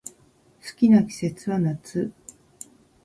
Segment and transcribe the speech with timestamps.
[0.65, 2.11] 好きな季節は夏